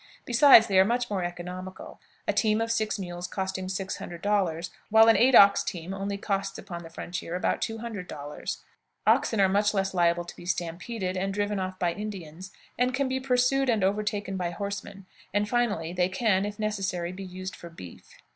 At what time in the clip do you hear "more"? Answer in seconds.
1.11-1.23